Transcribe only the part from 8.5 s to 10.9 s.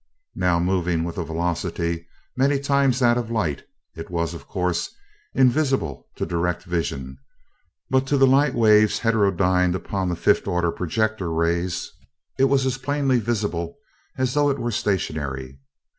waves heterodyned upon the fifth order